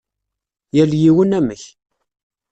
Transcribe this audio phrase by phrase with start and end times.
[0.75, 1.63] Yal yiwen amek.